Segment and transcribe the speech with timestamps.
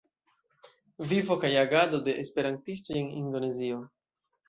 [1.11, 3.83] Vivo kaj agado de esperantistoj en Indonezio".